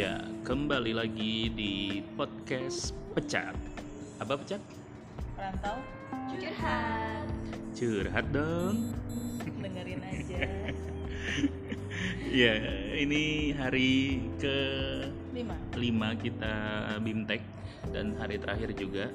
[0.00, 0.16] Ya,
[0.48, 3.52] kembali lagi di podcast Pecat.
[4.16, 4.56] Apa Pecat?
[5.36, 5.76] Rantau
[6.32, 7.28] curhat
[7.76, 8.96] Curhat dong.
[9.60, 10.40] dengerin aja
[12.32, 12.54] Ya,
[12.96, 14.56] ini hari ke
[15.36, 16.54] lima 5 kita
[17.04, 17.44] BIMTEK
[17.92, 19.12] dan hari terakhir juga.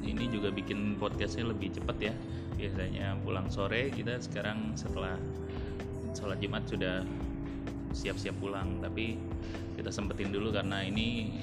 [0.00, 2.16] Ini juga bikin podcastnya lebih cepat ya.
[2.56, 5.20] Biasanya pulang sore, kita sekarang setelah
[6.16, 7.04] sholat Jumat sudah
[7.92, 8.80] siap-siap pulang.
[8.80, 9.16] Tapi
[9.76, 11.38] kita sempetin dulu karena ini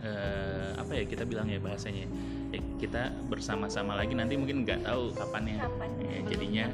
[0.00, 2.06] eh, apa ya kita bilang ya bahasanya.
[2.50, 5.58] Ya, kita bersama-sama lagi nanti mungkin nggak tahu kapan ya.
[5.62, 6.64] kapan Ya, jadinya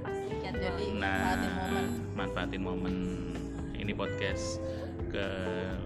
[0.00, 0.74] pasti jadwal.
[0.74, 2.94] Jadi Nah, manfaatin momen
[3.72, 4.58] ini podcast
[5.08, 5.26] ke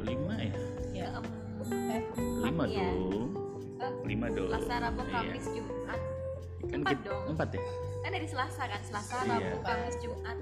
[0.03, 0.55] lima ya,
[0.93, 1.07] ya
[1.89, 2.03] eh
[2.45, 2.85] lima ya.
[2.85, 3.33] dong,
[3.75, 4.49] Eh, lima dong.
[4.51, 5.13] Selasa, Rabu, Iya.
[5.15, 6.01] Kamis, Jumat
[6.65, 7.23] Kan empat dong.
[7.31, 7.63] empat ya.
[8.01, 9.33] kan dari Selasa kan Selasa, Iya.
[9.33, 10.37] Rabu, Kamis, Jumat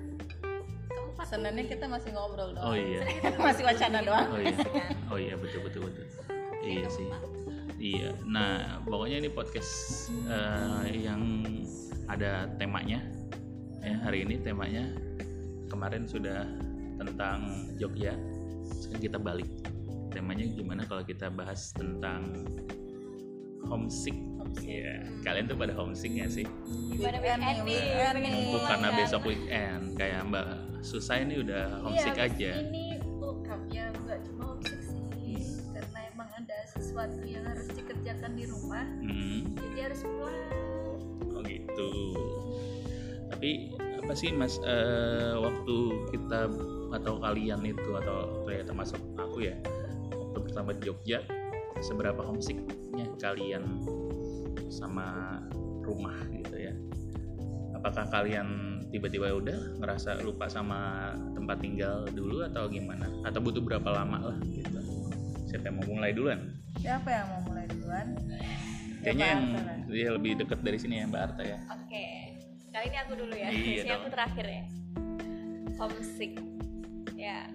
[1.26, 3.00] Seninnya kita masih ngobrol doang Oh iya,
[3.46, 4.66] masih wacana doang oh iya, kan
[5.12, 6.06] oh iya betul betul betul.
[6.62, 7.08] Iya sih,
[7.82, 8.14] iya.
[8.22, 9.72] Nah pokoknya ini podcast
[10.30, 11.42] eh, yang
[12.06, 13.02] ada temanya.
[13.82, 14.94] Ya hari ini temanya
[15.66, 16.46] kemarin sudah
[17.02, 18.14] tentang Jogja.
[18.78, 19.50] Sekarang kita balik.
[20.14, 22.46] Temanya gimana kalau kita bahas tentang
[23.66, 24.14] homesick.
[24.62, 26.46] Iya, kalian tuh pada homesick gak sih?
[26.92, 27.18] gimana
[27.64, 32.50] Weekend nih, Bukan karena besok weekend, kayak Mbak Susah ini udah homesick Iya, aja.
[32.60, 32.84] Ini
[33.16, 35.38] bokap ya nggak cuma homesick sih,
[35.72, 40.50] karena emang ada sesuatu yang harus dikerjakan di rumah, Hmm, jadi harus pulang.
[41.32, 41.90] oh gitu.
[43.32, 43.50] Tapi
[43.96, 45.76] apa sih Mas eh, waktu
[46.12, 46.50] kita
[46.92, 49.56] atau kalian itu atau ya termasuk aku ya
[50.12, 51.24] waktu pertama di Jogja
[51.80, 52.68] seberapa homesicknya
[53.16, 53.80] kalian
[54.68, 55.40] sama
[55.80, 56.61] rumah gitu ya?
[57.82, 63.10] Apakah kalian tiba-tiba udah ngerasa lupa sama tempat tinggal dulu atau gimana?
[63.26, 64.78] Atau butuh berapa lama lah gitu?
[65.50, 66.62] Siapa yang mau mulai duluan?
[66.78, 68.06] siapa yang mau mulai duluan?
[69.02, 69.42] Kayaknya yang
[69.90, 71.58] dia lebih dekat dari sini ya Mbak Arta ya.
[71.74, 72.06] oke
[72.70, 73.48] kali ini aku dulu ya.
[73.50, 74.64] Iya Ini aku terakhir ya.
[75.82, 76.32] Homesick.
[77.18, 77.50] Ya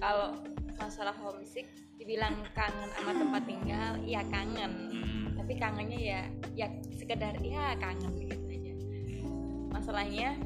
[0.00, 0.32] kalau
[0.80, 1.68] masalah homesick
[2.00, 4.72] dibilang kangen sama tempat tinggal ya kangen.
[4.96, 6.20] Hmm, tapi kangennya ya
[6.56, 6.66] ya
[6.96, 8.47] sekedar ya kangen gitu
[9.68, 10.36] masalahnya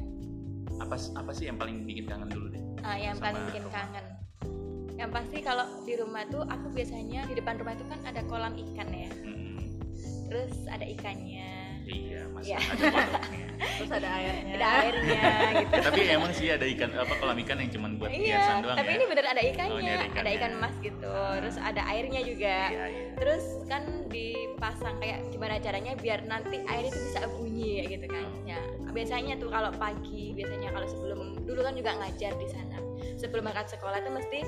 [0.75, 2.61] apa apa sih yang paling bikin kangen dulu deh?
[2.81, 3.75] ah, yang Sama paling bikin rumah.
[3.77, 4.05] kangen
[4.93, 8.53] yang pasti kalau di rumah tuh aku biasanya di depan rumah itu kan ada kolam
[8.53, 9.81] ikan ya Hmm,
[10.27, 11.49] terus ada ikannya
[11.85, 12.57] iya mas Iya.
[12.59, 12.85] ada
[13.79, 14.53] terus ada airnya.
[14.59, 15.23] Ada airnya
[15.55, 15.73] gitu.
[15.87, 18.27] Tapi emang sih ada ikan apa kolam ikan yang cuma buat hiasan
[18.59, 18.97] iya doang tapi ya?
[18.99, 20.33] ini bener ada Oh, ikannya ini ada ada, ikannya.
[20.35, 21.13] ikan emas gitu.
[21.39, 22.57] Terus ada airnya juga.
[22.67, 23.07] Iya iya.
[23.15, 28.27] terus kan dipasang kayak gimana caranya biar nanti air itu bisa bunyi ya gitu kan.
[28.43, 28.59] Ya
[28.91, 32.77] biasanya tuh kalau pagi biasanya kalau sebelum dulu kan juga ngajar di sana.
[33.15, 34.39] Sebelum berangkat sekolah tuh mesti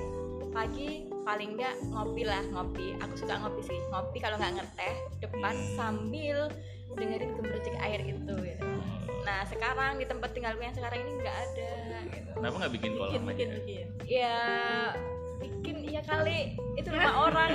[0.52, 5.52] pagi paling enggak ngopi lah ngopi aku suka ngopi sih ngopi kalau nggak ngeteh depan
[5.52, 5.74] Hmm.
[5.76, 6.38] sambil
[6.92, 8.68] dengerin gemericik air itu gitu.
[9.22, 11.72] nah sekarang di tempat tinggalku yang sekarang ini nggak ada
[12.08, 12.30] gitu.
[12.32, 13.58] Kenapa nggak bikin kolam bikin bikin aja?
[13.58, 14.38] bikin ya
[15.36, 16.40] bikin ya kali
[16.76, 17.50] itu rumah orang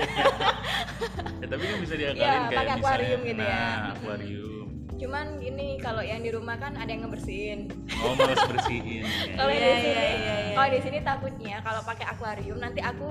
[1.40, 3.48] Ya, tapi kan bisa diakalin Iya, kayak pakai misalnya, akuarium gitu ya.
[3.48, 4.66] Nah, akuarium.
[4.92, 7.60] cuman gini kalau yang di rumah kan ada yang ngebersihin
[7.96, 9.00] Oh, males bersihin.
[9.00, 9.34] ya.
[9.38, 10.52] kalau Iya, di sini iya, iya, iya.
[10.52, 13.08] kalau di sini takutnya kalau pakai akuarium nanti aku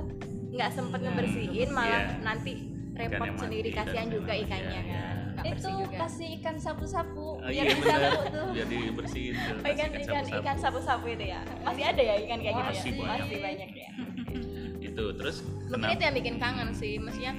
[0.50, 2.22] nggak sempet ngebersihin malah Iya.
[2.22, 2.52] nanti
[2.92, 4.44] repot sendiri kasihan juga lain-lain.
[4.46, 8.28] ikannya Iya, kan nggak Itu juga kasih ikan sapu-sapu, Oh, biar iya bisa laku tuh.
[8.28, 10.36] Tuh, Oh, ikan ikan sapu-sapu.
[10.38, 13.20] ikan sapu-sapu itu ya masih ada ya ikan kayak gitu Masih ya banyak.
[13.20, 13.90] masih banyak ya
[14.90, 15.38] Itu terus
[15.70, 17.34] mungkin itu yang bikin kangen sih maksudnya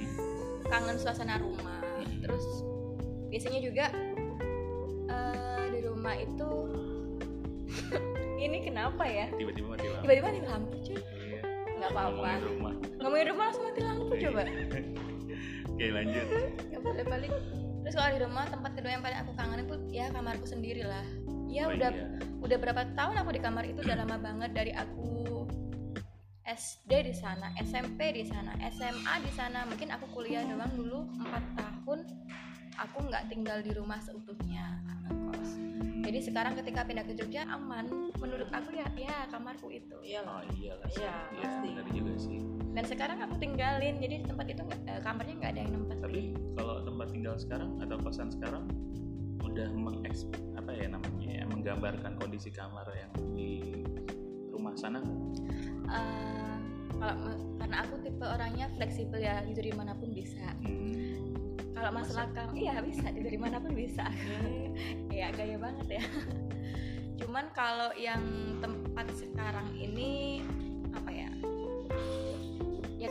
[0.65, 1.83] kangen suasana rumah
[2.17, 2.45] terus
[3.27, 3.85] biasanya juga
[5.07, 6.49] eh, di rumah itu
[8.41, 10.01] ini kenapa ya tiba-tiba mati lampu.
[10.01, 11.20] tiba-tiba mati lampu cuy Iya.
[11.91, 12.73] Apa-apa Ngomongin rumah.
[12.97, 14.41] ngomongin rumah langsung mati lampu coba
[15.71, 16.25] Oke, lanjut.
[16.69, 17.31] ya boleh balik
[17.81, 21.05] terus kalau di rumah tempat kedua yang paling aku kangen itu ya kamarku sendiri lah
[21.47, 22.07] ya Oh, udah iya.
[22.39, 25.09] udah berapa tahun aku di kamar itu udah lama banget dari aku
[26.41, 29.63] SD di sana, SMP di sana, SMA di sana.
[29.63, 31.99] Mungkin aku kuliah doang dulu 4 tahun.
[32.75, 35.51] Aku nggak tinggal di rumah seutuhnya, ngekos.
[36.01, 37.85] Jadi sekarang ketika pindah ke Jogja aman.
[38.17, 39.95] Menurut aku ya, ya kamarku itu.
[40.01, 40.87] iya Oh iya lah.
[40.89, 41.67] Iya, Iya, pasti.
[41.71, 42.39] benar juga sih.
[42.71, 46.01] Dan sekarang aku tinggalin, jadi di tempat itu eh, kamarnya nggak ada yang nempatin.
[46.01, 46.21] Tapi
[46.55, 48.63] kalau tempat tinggal sekarang atau kosan sekarang
[49.41, 50.25] udah mengeks
[50.55, 53.83] apa ya namanya ya, menggambarkan kondisi kamar yang di
[54.47, 55.01] rumah sana
[55.91, 56.57] Eh,
[56.95, 61.30] kalau karena aku tipe orangnya fleksibel ya tidur di mana pun bisa Hmm,
[61.81, 63.09] kalau masalah kam iya bisa.
[63.09, 64.05] Tidur di mana pun bisa.
[65.09, 66.03] Ya gaya banget ya.
[67.19, 68.21] Cuman kalau yang
[68.61, 70.41] tempat sekarang ini
[70.93, 71.29] apa ya?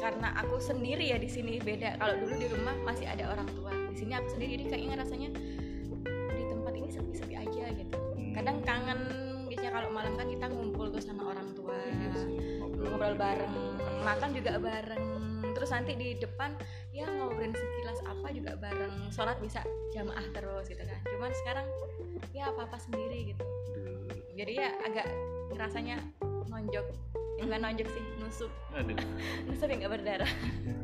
[0.00, 2.00] Karena aku sendiri ya di sini beda.
[2.00, 3.68] Kalau dulu di rumah masih ada orang tua.
[3.92, 5.28] Di sini aku sendiri jadi kayaknya rasanya
[6.08, 7.98] di tempat ini sepi-sepi aja gitu.
[8.00, 8.32] Hmm.
[8.32, 9.00] kadang kangen
[9.50, 11.76] biasanya kalau malam kan kita ngumpul tuh sama orang tua.
[11.76, 12.16] Iya
[12.80, 13.54] ngobrol bareng
[14.02, 15.04] makan juga bareng.
[15.52, 16.64] Terus nanti di depan ya
[17.40, 19.64] ngobrolin sekilas apa juga bareng sholat bisa
[19.96, 21.00] jamaah terus gitu kan.
[21.08, 21.66] Cuman sekarang
[22.36, 23.44] ya apa apa sendiri gitu.
[24.36, 25.08] Jadi ya agak
[25.56, 26.04] rasanya
[26.52, 26.84] nonjok.
[27.40, 28.52] Ya, bukan nonjok sih nusuk.
[28.76, 28.92] Aduh,
[29.48, 30.32] nusuk yang nggak berdarah.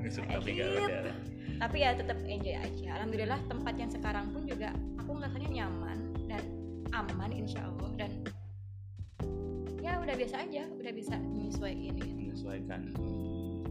[0.00, 0.80] Nusuk tapi gak Sakit.
[0.80, 1.16] berdarah.
[1.56, 2.88] tapi ya tetap enjoy aja.
[3.00, 6.44] Alhamdulillah tempat yang sekarang pun juga aku ngerasanya nyaman dan
[6.96, 7.90] aman insya Allah.
[8.00, 8.12] Dan
[9.84, 12.16] ya udah biasa aja udah bisa menyesuaikan gitu.
[12.16, 12.80] menyesuaikan.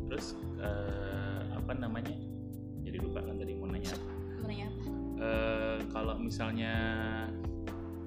[0.05, 2.13] Terus eh, apa namanya
[3.05, 4.09] lupa kan tadi mau nanya apa?
[5.15, 6.73] Eh, kalau misalnya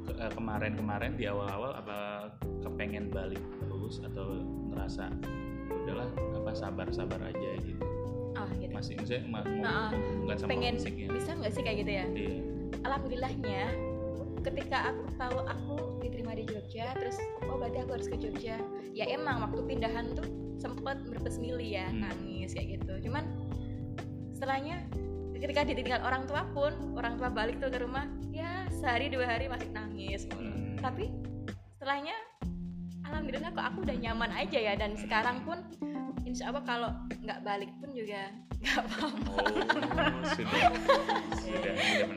[0.09, 2.29] eh, kemarin-kemarin di awal-awal apa
[2.61, 5.09] kepengen balik terus atau ngerasa
[5.69, 7.81] "Ya udahlah apa sabar-sabar aja gitu?
[8.35, 8.71] Ah gitu.
[8.71, 12.07] Masih ma- mau Nah, menghubungkan sama pengen musiknya bisa nggak sih kayak gitu ya?
[12.09, 12.37] Iya.
[12.79, 13.63] alhamdulillahnya
[14.39, 18.57] ketika aku tahu aku diterima di Jogja terus oh berarti aku harus ke Jogja.
[18.93, 22.05] Ya emang waktu pindahan tuh sempet berpes milih ya Hmm.
[22.05, 23.09] nangis kayak gitu.
[23.09, 23.25] Cuman
[24.39, 24.79] setelahnya
[25.35, 29.51] ketika ditinggal orang tua pun orang tua balik tuh ke rumah ya sehari dua hari
[29.51, 30.31] masih nangis.
[30.31, 30.79] Hmm.
[30.79, 31.11] tapi
[31.75, 32.15] setelahnya
[33.03, 34.79] alhamdulillah kok aku udah nyaman aja ya.
[34.79, 35.59] Dan sekarang pun
[36.23, 38.31] insya Allah kalau nggak balik pun juga
[38.63, 39.31] nggak apa-apa.
[39.43, 40.63] Oh, sudah.
[41.35, 41.73] Sudah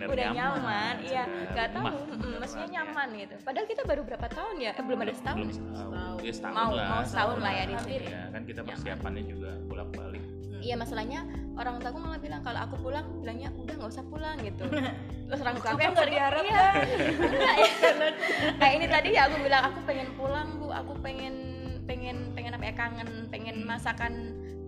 [0.10, 1.24] udah nyaman, iya.
[1.26, 1.50] Sudah.
[1.54, 1.86] Nggak tahu
[2.22, 2.74] mm, maksudnya ya.
[2.82, 3.36] nyaman gitu.
[3.42, 4.72] Padahal kita baru berapa tahun ya?
[4.78, 5.38] Eh, belum ada setahun.
[5.42, 6.18] Belum setahun.
[6.22, 6.86] Ya setahun Mau- lah.
[6.90, 8.06] mau setahun lah ya di sini.
[8.10, 8.70] ya kan kita Nyaman.
[8.78, 10.24] persiapannya juga bolak balik
[10.62, 11.26] iya masalahnya
[11.58, 14.64] orang tua aku malah bilang kalau aku pulang bilangnya udah nggak usah pulang gitu.
[15.28, 16.66] Terus orang tua aku nggak diharap iya.
[16.72, 18.10] Enggak, ya.
[18.60, 20.68] kayak ini tadi ya aku bilang aku pengen pulang bu.
[20.72, 21.36] Aku pengen
[21.90, 24.14] pengen pengen apa ya kangen pengen masakan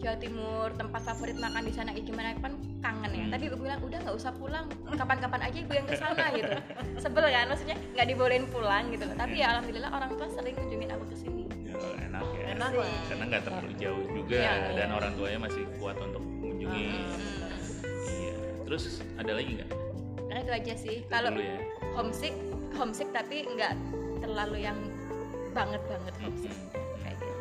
[0.04, 1.90] Jawa Timur tempat favorit makan di sana.
[1.95, 3.24] Ya gimana kan kangen ya.
[3.28, 3.31] Hmm.
[3.31, 4.68] tapi ibu bilang udah nggak usah pulang.
[4.92, 6.51] Kapan-kapan aja ibu yang ke sana gitu.
[7.00, 11.02] Sebel kan maksudnya nggak dibolehin pulang gitu tapi ya alhamdulillah orang tua sering kunjungin aku
[12.53, 13.03] enak ya Enak lah.
[13.05, 14.95] karena nggak terlalu jauh juga Iya, dan iya.
[14.95, 16.85] orang tuanya masih kuat untuk mengunjungi
[18.09, 18.33] iya
[18.63, 18.83] terus
[19.15, 19.69] ada lagi nggak
[20.23, 21.57] karena itu aja sih kalau ya
[21.94, 22.33] homesick
[22.71, 23.73] homesick tapi nggak
[24.19, 24.77] terlalu yang
[25.51, 27.00] banget banget homesick Hmm.
[27.00, 27.31] kayak gitu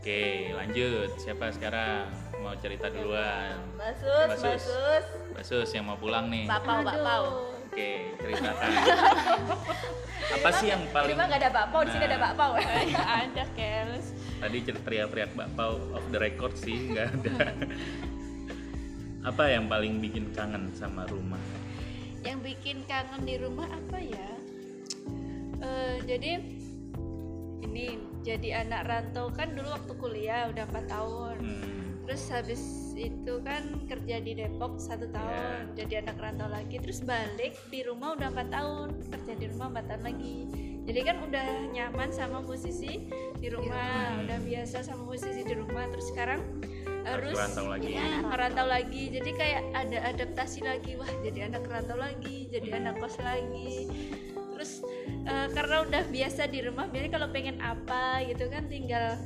[0.00, 1.10] Oke, lanjut.
[1.14, 2.08] Siapa sekarang
[2.40, 3.52] mau cerita duluan?
[3.76, 4.64] Basus, Basus.
[4.64, 5.04] basus.
[5.30, 6.48] Basus yang mau pulang nih.
[6.48, 7.24] Bapau, bapau.
[7.70, 8.70] Oke, ceritakan.
[10.34, 12.22] Apa sih yang paling Terima nggak ada bakpao di sini ada Nah.
[12.28, 12.52] bakpao
[13.22, 14.06] ada keles
[14.36, 17.34] tadi teriak-teriak bakpao off the record sih nggak ada.
[19.30, 21.40] Apa yang paling bikin kangen sama rumah?
[22.20, 24.28] yang bikin kangen di rumah apa ya
[25.56, 26.36] Eh, jadi
[27.60, 27.86] ini
[28.20, 33.64] jadi anak rantau kan dulu waktu kuliah udah 4 tahun Hmm, terus habis itu kan
[33.88, 36.76] kerja di Depok satu tahun jadi anak rantau lagi.
[36.76, 40.36] Terus balik di rumah udah empat tahun kerja di rumah empat tahun lagi.
[40.84, 43.08] Jadi kan udah nyaman sama posisi
[43.40, 44.24] di rumah rumah.
[44.26, 45.84] udah biasa sama posisi di rumah.
[45.88, 46.40] Terus sekarang
[47.00, 47.88] harus rantau lagi.
[47.96, 49.04] ya, ngerantau lagi.
[49.08, 50.92] Jadi kayak ada adaptasi lagi.
[51.00, 53.88] Wah jadi anak rantau lagi jadi anak kos lagi.
[54.28, 54.84] Terus
[55.24, 59.16] eh, karena udah biasa di rumah jadi kalau pengen apa gitu kan tinggal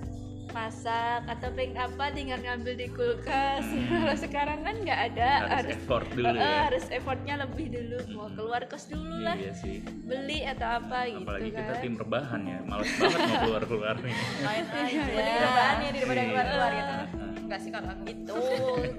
[0.54, 5.50] masak atau pengen apa tinggal ngambil di kulkas kalau sekarang kan nggak ada Hmm.
[5.50, 6.54] harus harus effort dulu eh, ya.
[6.64, 8.34] harus effortnya lebih dulu mau Hmm.
[8.34, 9.82] keluar kos dulu lah Iya sih.
[10.00, 14.14] beli atau apa gitu Apalagi kan kita tim rebahan ya, males banget mau keluar-keluar nih.
[14.40, 15.02] Main aja.
[15.02, 16.28] mending rebahan ya daripada Iya.
[16.30, 16.94] keluar keluar gitu
[17.36, 18.36] enggak sih kalau gitu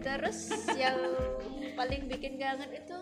[0.02, 0.40] terus
[0.76, 0.98] yang
[1.74, 2.98] paling bikin kangen itu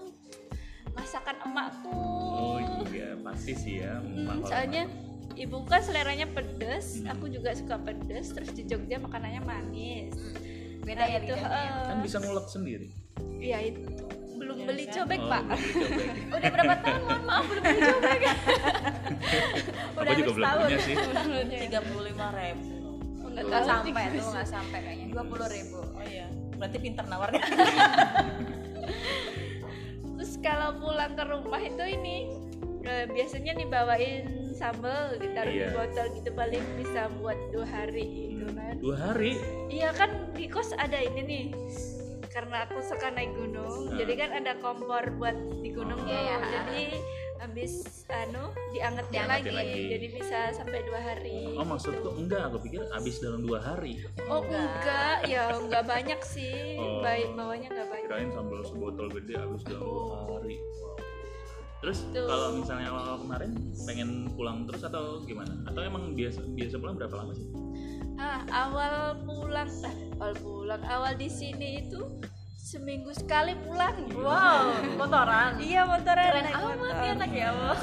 [0.90, 2.00] masakan emakku
[2.34, 2.58] Oh
[2.88, 3.98] iya, pasti sih ya.
[3.98, 5.13] Hmm, soalnya masak.
[5.36, 7.12] Ibu kan seleranya pedes, Hmm.
[7.12, 8.30] aku juga suka pedes.
[8.30, 10.14] Terus di Jogja makanannya manis.
[10.80, 12.88] beda Nah, ya itu eh, kan bisa ngulek sendiri.
[13.40, 13.88] ya itu
[14.34, 14.94] belum Iya, beli kan?
[14.94, 15.44] cobek Oh, pak.
[16.36, 18.20] udah berapa tahun mohon maaf belum beli cobek
[19.88, 20.96] Aku udah juga habis belum tahun punya sih.
[21.62, 22.68] Tiga puluh lima ribu.
[23.24, 26.28] Nggak nggak tahu sampai tuh nggak sampai kayaknya dua puluh ribu Oh iya.
[26.54, 27.44] Berarti pinter nawarnya.
[30.14, 32.16] Terus kalau pulang ke rumah itu ini
[32.84, 34.24] eh, biasanya nih bawain
[34.54, 35.68] sambal ditaruh Iya.
[35.68, 38.74] di botol gitu paling bisa buat dua hari gitu kan.
[38.78, 39.38] Dua hari.
[39.68, 41.46] Iya kan di kos ada ini nih
[42.30, 43.98] karena aku suka naik gunung Hmm.
[43.98, 46.10] jadi kan ada kompor buat di gunung Oh.
[46.10, 46.42] iya.
[46.42, 46.98] jadi
[47.38, 49.52] habis anu diangetin, lagi.
[49.52, 49.82] lagi.
[49.92, 54.02] jadi bisa sampai dua hari Oh maksudku enggak, aku pikir habis dalam dua hari.
[54.26, 57.06] oh enggak ya enggak banyak sih Oh.
[57.06, 60.58] baik bawahnya enggak banyak Kirain sambal sebotol gede habis dalam dua hari.
[60.58, 60.93] Wow.
[61.84, 62.24] Terus Tuh.
[62.24, 63.52] kalau misalnya awal kemarin
[63.84, 65.52] pengen pulang terus atau gimana?
[65.66, 67.48] Atau emang biasa biasa pulang berapa lama sih?
[68.14, 71.98] ah awal pulang ah, awal pulang awal di sini itu
[72.56, 75.58] seminggu sekali pulang Wow, motoran.
[75.58, 76.94] iya motoran Keren naik amat motor.
[76.96, 77.78] ya anak ya Allah.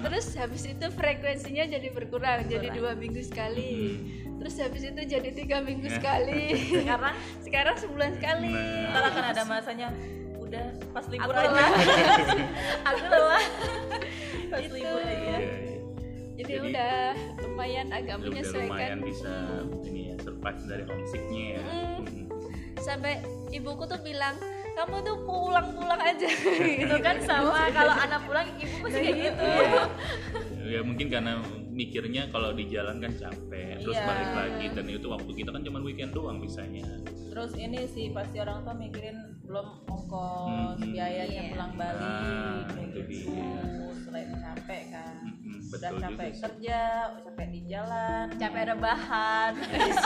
[0.00, 4.00] terus habis itu frekuensinya jadi berkurang jadi dua minggu sekali
[4.34, 7.14] terus habis itu jadi tiga minggu sekali Sekarang
[7.46, 8.88] sekarang sebulan sekali Nah.
[8.90, 9.88] ntar akan ada masanya
[10.94, 11.50] pas libur Aku aja.
[11.50, 11.70] lelah.
[12.88, 13.44] Aku lelah.
[14.46, 14.72] pas Itu.
[14.72, 15.10] libur aja.
[15.10, 15.38] Iya, iya.
[16.34, 16.94] jadi, Jadi- udah
[17.40, 19.32] lumayan agak Udah menyesuaikan lumayan bisa
[19.84, 21.60] ini ya survive dari homesicknya ya.
[21.60, 21.98] Mm.
[22.00, 22.24] Mm.
[22.76, 23.12] sampai
[23.50, 24.36] ibuku tuh bilang
[24.74, 26.26] kamu tuh pulang-pulang aja
[26.82, 29.46] Itu kan sama kalau anak pulang ibu pasti kayak gitu.
[30.64, 31.32] ya mungkin karena
[31.70, 34.04] mikirnya kalau di jalan kan capek terus Iya.
[34.04, 36.86] balik lagi dan itu waktu kita kan cuma weekend doang bisanya
[37.26, 40.90] Terus ini sih pasti orang tua mikirin belum ongkos, Hmm.
[40.90, 41.50] biayanya Iya.
[41.50, 43.32] pulang balik, Nah, kayak itu gitu.
[44.00, 45.14] Selain capek kan.
[45.22, 46.80] Mm-mm, Udah capek juga kerja,
[47.20, 49.52] capek di jalan, capek rebahan.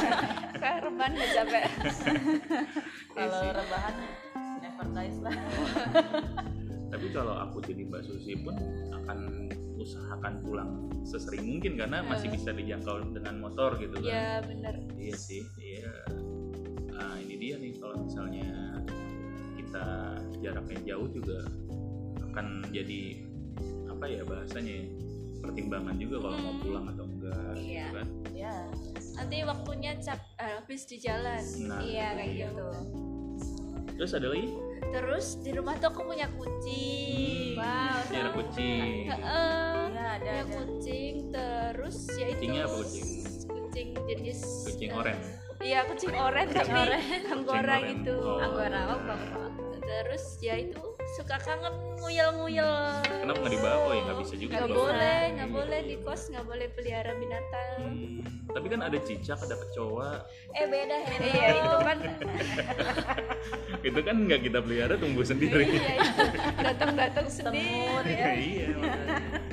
[0.60, 1.64] kayak reban udah capek
[3.14, 3.50] Kalau sih.
[3.52, 3.94] rebahan
[4.58, 5.34] never dies lah.
[6.88, 8.56] tapi kalau aku jadi Mbak Susi pun
[8.90, 9.18] akan
[9.76, 10.70] usahakan pulang
[11.04, 15.92] sesering mungkin karena masih bisa dijangkau dengan motor gitu kan ya bener iya sih iya
[16.88, 18.67] nah, ini dia nih kalau misalnya
[19.68, 19.84] kita
[20.40, 21.44] jaraknya jauh juga
[22.24, 23.00] akan jadi
[23.86, 24.86] apa ya bahasanya ya
[25.38, 27.86] pertimbangan juga kalau mau pulang atau enggak gitu Iya.
[27.92, 28.54] kan Ya,
[29.14, 32.48] nanti waktunya cap eh, habis di jalan nah Iya, kayak dia.
[32.48, 32.68] gitu.
[33.92, 34.48] terus ada lagi
[34.88, 39.76] terus di rumah tuh aku punya kucing Wow, Piara kucing Heeh.
[39.90, 40.54] ya ada punya ada.
[40.56, 43.06] kucing terus ya itu Kucingnya apa kucing?
[43.44, 45.18] kucing jenis kucing oren
[45.62, 46.70] iya kucing oren tapi
[47.26, 48.14] anggora gitu.
[48.22, 48.38] Oh.
[48.38, 49.50] Anggora, oh, bapak.
[49.88, 50.84] terus ya itu
[51.16, 53.00] suka kangen nguyel-nguyel.
[53.24, 53.88] Kenapa nggak dibawa?
[53.88, 57.80] Oh ya nggak bisa juga nggak boleh nggak boleh di kos nggak boleh pelihara binatang.
[57.80, 58.20] Hmm,
[58.52, 60.28] tapi kan ada cicak ada kecoa.
[60.52, 61.14] Eh beda ya.
[61.32, 61.98] iya itu kan.
[63.80, 65.64] Itu kan nggak kita pelihara tumbuh sendiri.
[65.64, 66.04] Iya
[67.32, 67.72] sendiri.
[67.88, 67.88] Ya.
[67.88, 68.04] iya makanya.
[68.04, 69.47] iya iya seru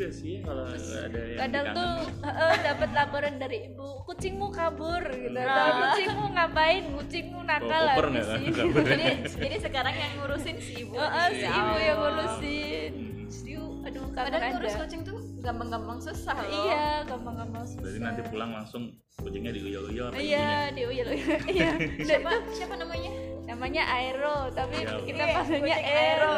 [0.00, 1.92] juga sih kalau ada yang kadang tuh
[2.24, 5.92] eh, dapat laporan dari ibu kucingmu kabur gitu Nah.
[5.92, 8.44] Kucingmu ngapain kucingmu nakal Bawa koper kan sih?
[8.48, 10.96] Jadi, jadi sekarang yang ngurusin si ibu.
[10.96, 12.08] Oh, oh, si Ya ibu yang Allah.
[12.16, 13.28] ngurusin Hmm.
[13.30, 16.64] Siu, aduh ada ngurus kucing tuh gampang-gampang susah loh.
[16.66, 18.82] iya gampang-gampang susah berarti nanti pulang langsung
[19.16, 21.08] kucingnya diuyel-uyel sama iya di uyel
[21.46, 21.70] iya
[22.08, 23.12] Siapa, siapa namanya?
[23.50, 25.36] Namanya Aero tapi Ya kita Allah.
[25.42, 26.34] panggilnya Aero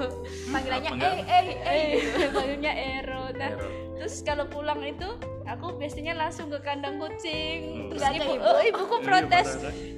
[0.52, 1.12] Panggilannya Apa enggak?
[1.12, 1.86] eh eh eh.
[2.16, 3.68] eh panggilnya Aero nah Aero.
[3.94, 5.08] terus kalau pulang itu
[5.44, 7.92] aku biasanya langsung ke kandang kucing Oh.
[7.92, 8.42] terus ibu, ibu?
[8.42, 9.48] oh, ibuku Iya, protes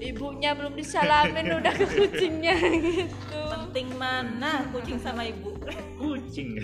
[0.00, 5.54] ibunya belum disalamin udah ke kucingnya gitu Penting mana kucing sama ibu?
[5.96, 6.60] kucing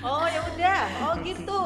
[0.00, 0.82] Oh ya udah.
[1.00, 1.62] Oh gitu.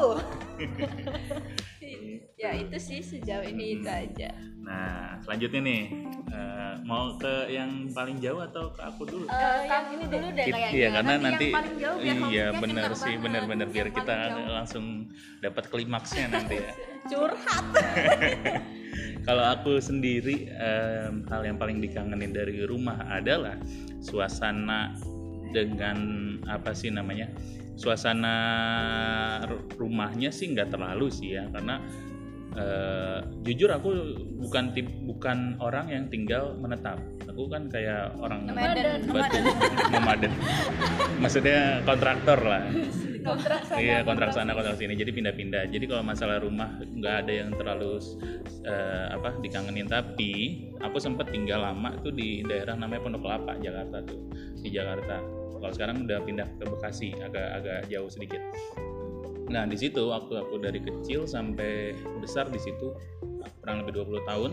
[2.43, 5.81] Ya itu sih sejauh ini itu aja nah selanjutnya nih
[6.29, 10.43] eh, mau ke yang paling jauh atau ke aku dulu Eh, yang ini dulu deh
[10.43, 10.71] It- kayaknya.
[10.73, 13.23] iya karena nanti, yang paling jauh biar iya kenyang sih banget.
[13.23, 14.47] bener-bener biar kita jauh.
[14.49, 14.85] langsung
[15.39, 16.71] dapat klimaksnya nanti ya
[17.11, 17.63] Curhat.
[19.27, 23.55] kalau aku sendiri em, hal yang paling dikangenin dari rumah adalah
[23.99, 24.95] suasana
[25.49, 25.97] dengan
[26.45, 27.27] apa sih namanya
[27.75, 28.35] suasana
[29.43, 31.79] ru- rumahnya sih nggak terlalu sih ya karena
[32.57, 33.89] eh, jujur aku
[34.39, 36.99] bukan tip bukan orang yang tinggal menetap.
[37.29, 39.01] Aku kan kayak orang Nomaden.
[39.89, 40.31] nomaden.
[41.17, 42.63] Maksudnya kontraktor lah.
[43.23, 44.93] Kontrak sana iya kontrak sana kontrak sini.
[44.99, 45.71] Jadi pindah-pindah.
[45.71, 47.97] Jadi kalau masalah rumah nggak ada yang terlalu
[48.67, 49.87] eh, apa dikangenin.
[49.87, 50.31] Tapi
[50.83, 54.19] aku sempat tinggal lama tuh di daerah namanya Pondok Kelapa Jakarta tuh.
[54.59, 55.23] Di Jakarta.
[55.63, 58.43] Kalau sekarang udah pindah ke Bekasi agak-agak jauh sedikit
[59.53, 62.89] nah di situ waktu aku dari kecil sampai besar di situ
[63.61, 64.51] kurang lebih 20 tahun.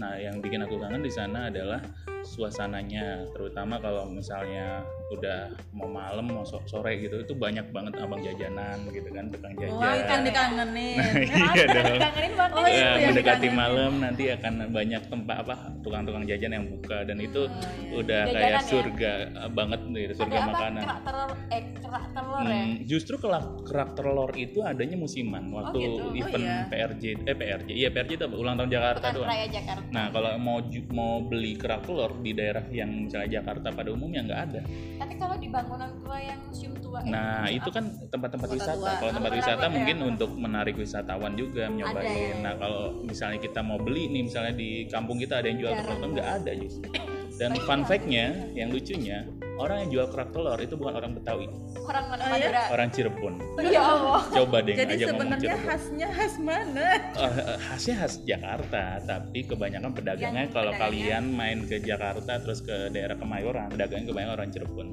[0.00, 1.84] Nah yang bikin aku kangen di sana adalah
[2.26, 8.18] suasananya terutama kalau misalnya udah mau malam mau so- sore gitu itu banyak banget abang
[8.18, 10.98] jajanan gitu kan tukang jajan Wah itu yang dikangenin.
[11.54, 12.54] iya dong Dikangenin banget.
[12.56, 16.98] Ya, Oh, itu yang mendekati malam nanti akan banyak tempat apa tukang-tukang jajan yang buka
[17.02, 17.46] dan itu
[17.92, 18.60] udah Jajanan kayak ya?
[18.64, 19.12] surga
[19.48, 20.50] banget gitu surga Ada apa?
[20.50, 22.56] makanan Kerak telur eh kerak telur ya.
[22.56, 26.02] Hmm, justru kerak kerak telur itu adanya musiman waktu gitu?
[26.02, 26.58] Oh, event iya.
[26.66, 28.34] PRJ eh PRJ iya PRJ itu apa?
[28.34, 29.88] ulang tahun Jakarta Bukan Raya Jakarta.
[29.88, 30.58] nah kalau mau
[30.90, 34.60] mau beli kerak telur di daerah yang misalnya Jakarta pada umumnya nggak ada
[34.96, 38.74] Tapi kalau di bangunan tua yang museum tua ya, Nah, itu kan tempat-tempat wisata.
[38.74, 38.92] tua.
[38.96, 40.04] Kalau tempat wisata rame mungkin ya.
[40.06, 42.08] untuk menarik wisatawan juga Ada nyobain.
[42.08, 42.36] ya.
[42.40, 46.08] Nah, kalau misalnya kita mau beli nih, misalnya di kampung kita ada yang jual telur,
[46.10, 46.88] nggak ada justru.
[47.40, 47.86] Dan fun ya.
[47.86, 51.46] fact-nya, yang lucunya, orang yang jual kerak telur itu bukan orang Betawi.
[51.78, 52.22] Orang mana?
[52.22, 52.30] Oh?
[52.30, 52.62] Madura.
[52.68, 53.34] Orang Cirebon.
[53.62, 54.22] Ya Allah.
[54.28, 55.64] Coba deh Jadi ngomong sebenarnya Cirebon.
[55.64, 56.86] khasnya khas mana?
[57.16, 60.82] Eh, khasnya khas Jakarta tapi kebanyakan pedagangnya Yang kalau pedagangnya.
[61.14, 64.88] kalian main ke Jakarta terus ke daerah Kemayoran pedagangnya kebanyakan orang Cirebon.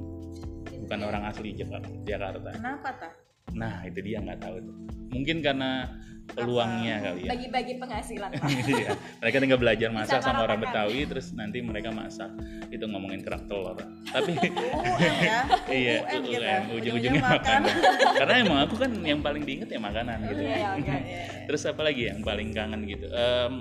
[0.80, 2.48] Bukan orang asli Jaka- Jakarta.
[2.52, 3.12] Kenapa tak?
[3.54, 4.76] Nah itu dia nggak tahu tuh
[5.14, 5.86] mungkin karena
[6.24, 8.48] peluangnya kali ya bagi-bagi penghasilan Pak.
[8.72, 10.56] Iya, mereka tinggal belajar masak Bisa sama orang.
[10.64, 12.32] Betawi terus nanti mereka masak
[12.72, 13.76] itu ngomongin kerak telur
[14.08, 15.40] tapi UUM ya.
[15.84, 16.40] iya UUM gitu.
[16.40, 17.60] UUM, ujung-ujungnya makan.
[18.24, 20.88] karena emang aku kan yang paling diinget ya makanan gitu Iya, oke.
[20.88, 21.22] Iya.
[21.44, 23.54] terus apa lagi yang paling kangen gitu Em,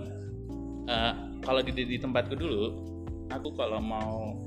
[0.88, 2.64] eh, kalau di, di tempatku dulu
[3.28, 4.40] aku kalau mau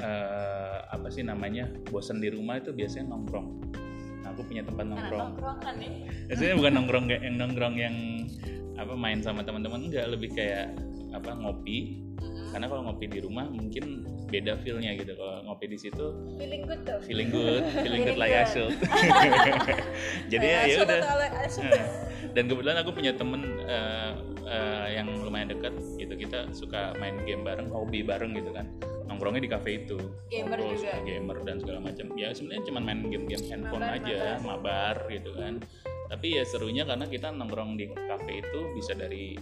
[0.00, 3.48] eh, apa sih namanya bosan di rumah itu biasanya nongkrong
[4.34, 5.22] aku punya tempat nongkrong.
[5.30, 5.92] nongkrongan nih
[6.28, 7.96] Maksudnya bukan nongkrong kayak yang nongkrong yang
[8.74, 10.10] apa main sama teman-teman enggak.
[10.10, 10.74] Lebih kayak
[11.14, 12.02] apa ngopi.
[12.50, 15.14] Karena kalau ngopi di rumah mungkin beda feelnya gitu.
[15.14, 16.98] Kalau ngopi di situ feeling good tuh.
[17.06, 18.74] feeling good feeling good like should.
[20.32, 21.00] Jadi ya, ya udah.
[21.62, 21.82] Nah,
[22.34, 24.10] dan kebetulan aku punya temen eh,
[24.50, 28.66] eh, yang lumayan dekat gitu kita suka main game bareng hobi bareng gitu kan
[29.14, 29.98] nongkrongnya di cafe itu.
[30.26, 30.92] Gamer Ngobrol, juga.
[31.06, 32.06] gamer dan segala macam.
[32.18, 34.96] Ya sebenarnya cuma main game-game handphone Mabar, aja mabar.
[35.06, 35.54] gitu kan.
[36.10, 39.38] Tapi ya serunya karena kita nongkrong di cafe itu bisa dari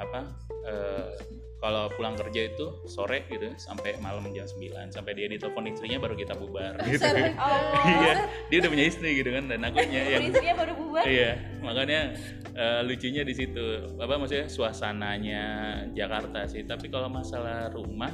[0.00, 0.24] apa
[0.64, 1.12] eh,
[1.60, 6.16] kalau pulang kerja itu sore gitu sampai malam jam 9 sampai dia ditelepon istrinya baru
[6.16, 6.80] kita bubar.
[6.88, 7.04] Gitu.
[7.36, 7.84] oh.
[7.84, 8.14] Iya
[8.48, 11.04] dia udah punya istri gitu kan dan aku yang istrinya baru bubar.
[11.04, 12.00] Iya makanya
[12.56, 13.92] eh, lucunya di situ.
[14.00, 14.48] Apa maksudnya?
[14.48, 15.42] Suasananya
[15.92, 16.64] Jakarta sih.
[16.64, 18.10] Tapi kalau masalah rumah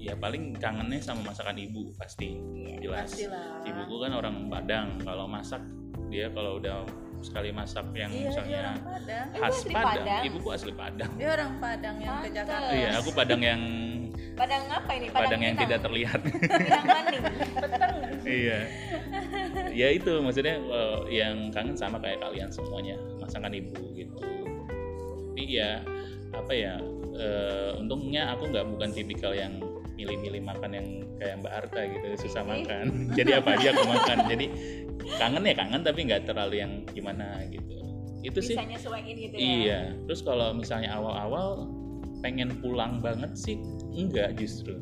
[0.00, 2.40] ya paling kangennya sama masakan ibu pasti
[2.80, 3.60] jelas pastilah.
[3.68, 5.60] ibuku kan orang Padang kalau masak
[6.08, 6.88] dia kalau udah
[7.20, 9.26] sekali masak yang Iya, misalnya orang Padang.
[9.28, 9.92] Ibu khas asli Padang.
[10.00, 10.22] Padang?
[10.24, 12.28] ibuku asli Padang Dia orang Padang yang ke.
[12.32, 12.72] Jakarta.
[12.72, 13.60] iya aku Padang yang
[14.32, 15.64] padang apa ini Padang yang Pinang.
[15.68, 16.20] tidak terlihat
[16.80, 18.58] maning peteng iya
[19.68, 25.84] ya itu maksudnya eh, yang kangen sama kayak kalian semuanya masakan ibu gitu tapi ya
[26.32, 26.80] apa ya
[27.20, 29.60] eh, untungnya aku nggak bukan tipikal yang
[30.00, 30.86] milih-milih makan yang
[31.16, 32.84] kayak Mbak Arta gitu susah makan
[33.18, 34.46] jadi apa aja aku makan jadi
[35.14, 37.76] kangen ya kangen tapi nggak terlalu yang gimana gitu
[38.20, 41.68] itu sih nyesuaiin gitu ya Iya, terus kalau misalnya awal-awal
[42.20, 43.56] pengen pulang banget sih
[43.90, 44.76] enggak justru.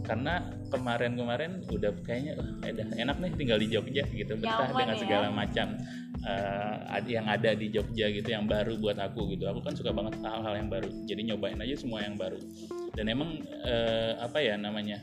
[0.00, 0.38] Karena
[0.70, 4.98] kemarin-kemarin udah kayaknya "Ah, udah enak nih tinggal di Jogja gitu, betah dengan ya.
[4.98, 5.66] segala macam
[6.20, 9.46] eh, ad- yang ada di Jogja gitu yang baru buat aku gitu.
[9.46, 10.88] Aku kan suka banget hal-hal yang baru.
[11.06, 12.38] Jadi nyobain aja semua yang baru.
[12.94, 15.00] Dan emang eh, apa ya namanya?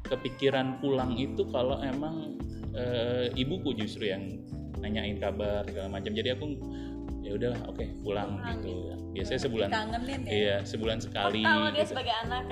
[0.00, 2.40] kepikiran pulang itu kalau emang
[2.72, 4.40] eh, ibuku justru yang
[4.80, 6.16] nanyain kabar segala macam.
[6.16, 6.46] Jadi aku
[7.20, 8.74] ya udah oke pulang Pulang gitu.
[9.10, 9.68] Biasanya sebulan
[10.06, 10.30] ya.
[10.30, 11.42] iya sebulan sekali.
[11.42, 11.90] tahu dia gitu.
[11.92, 12.44] sebagai anak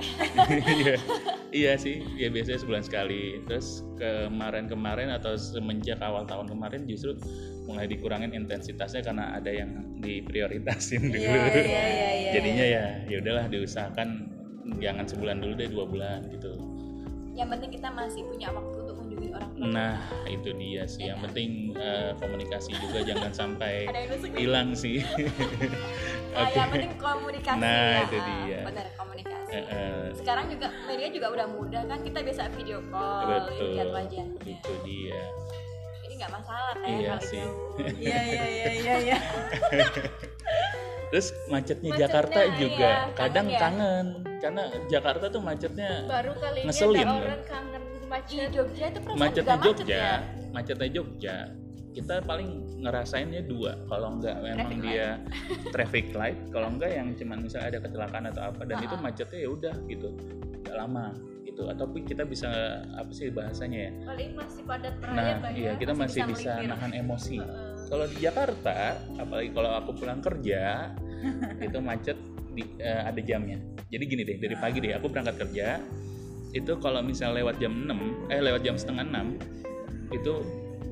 [0.82, 0.94] iya
[1.54, 7.14] iya sih ya biasanya sebulan sekali terus kemarin-kemarin atau semenjak awal tahun kemarin justru
[7.64, 9.70] mulai dikurangin intensitasnya karena ada yang
[10.02, 12.30] diprioritasin dulu Iya, iya, iya, iya.
[12.34, 14.08] jadinya ya ya udahlah diusahakan
[14.76, 16.52] jangan sebulan dulu deh dua bulan gitu.
[17.32, 19.66] Yang penting kita masih punya waktu untuk kunjungi orang tua.
[19.70, 19.94] Nah
[20.26, 21.06] itu dia sih.
[21.06, 23.86] Yang penting eh, komunikasi juga jangan sampai
[24.42, 25.00] hilang sih.
[26.28, 26.54] Ah, oke.
[26.54, 27.58] yang penting komunikasi.
[27.58, 27.98] Nah, ya.
[28.04, 28.60] itu Ah, dia.
[28.62, 29.50] benar komunikasi.
[29.50, 33.74] Eh, eh, sekarang juga media juga udah mudah kan kita bisa video call betul.
[33.74, 34.38] lihat wajahnya.
[34.44, 35.18] Itu dia.
[35.98, 37.44] Jadi nggak masalah kayak Iya kalau sih.
[37.96, 39.18] Iya iya iya iya iya.
[41.08, 42.90] Terus macetnya, Macetnya, Jakarta juga.
[42.92, 43.58] iya, kadang kangen ya?
[43.58, 44.06] kangen
[44.38, 47.20] karena Jakarta tuh macetnya baru kali ini Ngeselin ada loh.
[47.20, 50.14] orang kangen di macet Jogja itu perasaan macetnya juga macet Jogja, ya
[50.48, 51.36] macetnya Jogja.
[51.88, 52.48] Kita paling
[52.78, 55.08] ngerasainnya dua, kalau enggak memang Traffic dia
[55.68, 59.02] traffic light, kalau enggak yang cuman misalnya ada kecelakaan atau apa dan itu Ha-ha.
[59.02, 60.08] macetnya ya udah gitu,
[60.62, 61.06] nggak lama
[61.42, 61.62] gitu.
[61.66, 62.46] Ataupun kita bisa
[62.94, 63.92] apa sih bahasanya ya?
[64.06, 65.72] paling masih padat raya Nah, Mbak, iya ya.
[65.74, 67.38] kita masih masih bisa bisa nahan emosi.
[67.42, 67.74] Heeh.
[67.88, 68.78] Kalau di Jakarta,
[69.18, 70.62] apalagi kalau aku pulang kerja,
[71.66, 72.18] itu macet
[72.58, 73.62] di, eh, ada jamnya.
[73.88, 75.78] Jadi gini deh, dari pagi deh aku berangkat kerja,
[76.50, 79.38] itu kalau misalnya lewat jam 6, eh lewat jam setengah 6,
[80.10, 80.34] itu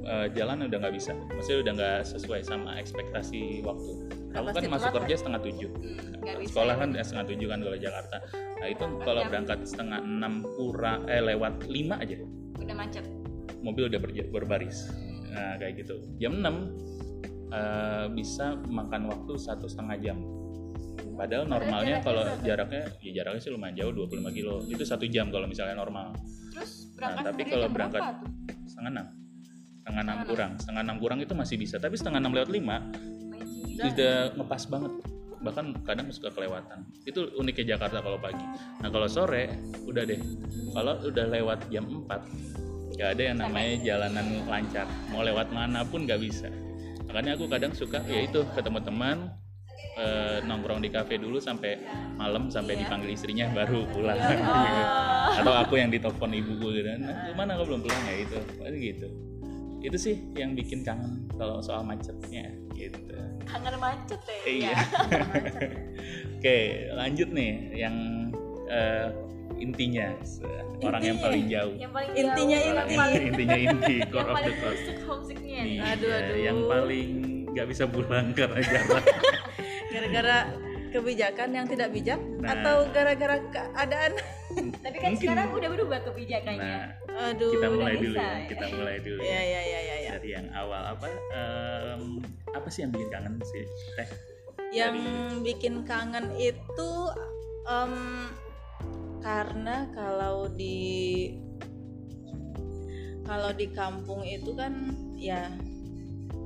[0.06, 1.12] eh, jalan udah nggak bisa.
[1.34, 3.92] Maksudnya udah nggak sesuai sama ekspektasi waktu.
[4.36, 5.70] Aku kan masuk kerja setengah tujuh.
[5.74, 6.80] Hmm, Sekolah ya.
[6.84, 8.16] kan setengah tujuh kan kalau Jakarta.
[8.62, 12.20] Nah itu kalau berangkat setengah enam kurang, eh lewat lima aja
[12.60, 13.04] udah macet
[13.60, 14.88] mobil udah berja- berbaris
[15.32, 16.72] nah kayak gitu jam 6
[17.52, 20.18] eh, bisa makan waktu satu setengah jam
[21.16, 24.60] padahal normalnya kalau jaraknya ya jaraknya sih lumayan jauh 25 kilo.
[24.68, 26.12] Itu satu jam kalau misalnya normal.
[26.52, 29.06] Terus nah berangkat tapi kerja kalau berangkat berapa setengah enam.
[29.80, 30.52] Setengah enam kurang.
[30.60, 31.76] setengah enam kurang itu masih bisa.
[31.80, 32.76] Tapi setengah enam lewat lima
[33.76, 34.92] sudah ngepas banget.
[35.36, 36.84] Bahkan kadang suka kelewatan.
[37.08, 38.44] Itu uniknya Jakarta kalau pagi.
[38.84, 39.56] Nah kalau sore
[39.88, 40.20] udah deh.
[40.76, 42.56] Kalau udah lewat jam 4
[42.96, 44.88] nggak ada yang namanya jalanan lancar.
[45.12, 46.48] Mau lewat mana pun nggak bisa.
[47.06, 49.30] Makanya aku kadang suka ya itu ketemu teman
[49.96, 51.80] eh, nongkrong di kafe dulu sampai
[52.20, 54.16] malam sampai dipanggil istrinya baru pulang.
[54.20, 54.44] Gitu.
[55.42, 56.88] atau aku yang ditelepon ibuku gitu.
[57.00, 58.14] Nah, mana kau belum pulang ya?
[58.24, 58.38] Itu
[58.72, 59.08] gitu.
[59.84, 63.16] Itu sih yang bikin kangen kalau soal macetnya gitu.
[63.44, 64.38] Kangen macet ya?
[64.44, 64.76] Iya.
[66.36, 66.58] Oke
[66.94, 67.96] lanjut nih yang
[68.68, 69.08] eh,
[69.56, 70.12] intinya
[70.84, 71.74] orang yang paling jauh.
[71.80, 72.92] Yang paling Intinya jauh, orang inti.
[72.92, 75.44] yang paling, yang intinya inti yang core of paling the core nih.
[75.56, 76.36] Iya, Aduh, aduh.
[76.36, 77.10] yang paling
[77.56, 79.04] nggak bisa pulang karena jarak
[79.86, 80.38] gara-gara
[80.86, 82.52] kebijakan yang tidak bijak Nah.
[82.52, 84.12] atau gara-gara keadaan
[84.84, 85.20] tapi kan Mungkin.
[85.20, 86.88] sekarang udah berubah kebijakannya nah
[87.32, 88.46] aduh kita mulai udah dulu bisa, ya ya.
[88.46, 90.10] kita mulai dulu ya ya ya ya, ya.
[90.14, 92.02] dari yang awal apa em,
[92.52, 93.64] apa sih yang bikin kangen sih
[93.96, 94.08] teh
[94.70, 94.96] yang
[95.42, 96.90] bikin kangen itu
[97.66, 97.94] em,
[99.20, 100.78] karena kalau di
[103.26, 105.50] kalau di kampung itu kan ya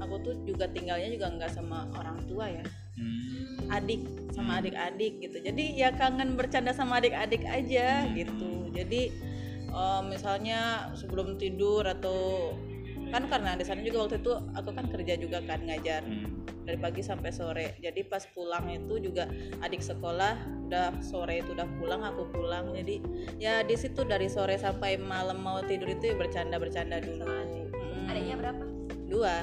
[0.00, 2.64] aku tuh juga tinggalnya juga nggak sama orang tua ya
[2.98, 4.02] Hmm, adik
[4.34, 5.38] sama adik-adik gitu.
[5.42, 8.70] Jadi ya kangen bercanda sama adik-adik aja gitu.
[8.74, 9.14] Jadi
[9.70, 12.52] eh, misalnya sebelum tidur atau
[13.10, 16.78] kan karena di sana juga waktu itu aku kan kerja juga kan ngajar hmm, dari
[16.78, 17.74] pagi sampai sore.
[17.82, 19.26] Jadi pas pulang itu juga
[19.60, 20.38] adik sekolah
[20.70, 22.70] udah sore itu udah pulang aku pulang.
[22.70, 23.02] Jadi
[23.42, 27.26] ya di situ dari sore sampai malam mau tidur itu ya bercanda bercanda dulu
[27.90, 28.64] Mm, adiknya berapa?
[29.10, 29.36] Dua.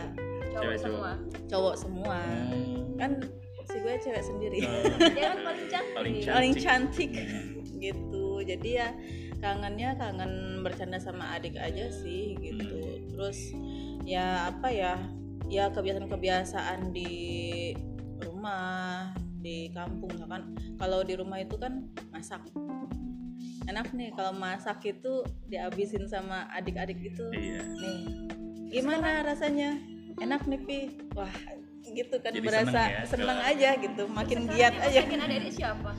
[0.48, 1.12] Cowok Cewek semua?
[1.52, 2.20] Cowok semua.
[2.24, 2.87] Hmm.
[2.98, 3.22] Kan
[3.68, 4.60] si gue cewek sendiri.
[5.14, 5.96] Dia kan paling cantik.
[5.96, 7.12] Paling cantik paling cantik.
[7.14, 7.78] Hmm.
[7.78, 8.28] gitu.
[8.42, 8.90] Jadi ya
[9.38, 13.06] kangennya kangen bercanda sama adik aja sih gitu.
[13.14, 13.54] Terus
[14.08, 14.98] ya apa ya
[15.52, 17.12] ya kebiasaan-kebiasaan di
[18.24, 20.56] rumah di kampung misalkan.
[20.80, 22.42] Kalau di rumah itu kan masak.
[23.68, 27.60] Enak nih kalau masak itu dihabisin sama adik-adik itu iya.
[27.68, 28.00] Nih
[28.72, 29.76] gimana rasanya?
[30.24, 30.80] Enak nih pi.
[31.14, 31.30] Wah
[31.94, 35.00] gitu kan Jadi berasa seneng ya, seneng aja gitu makin giat aja.
[35.04, 35.92] masakin adik-adik siapa?